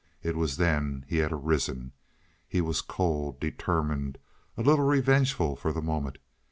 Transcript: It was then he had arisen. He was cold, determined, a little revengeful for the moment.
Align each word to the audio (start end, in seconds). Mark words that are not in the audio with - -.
It 0.23 0.35
was 0.35 0.57
then 0.57 1.05
he 1.07 1.17
had 1.17 1.31
arisen. 1.31 1.91
He 2.47 2.59
was 2.59 2.81
cold, 2.81 3.39
determined, 3.39 4.17
a 4.57 4.63
little 4.63 4.83
revengeful 4.85 5.55
for 5.57 5.71
the 5.71 5.79
moment. 5.83 6.17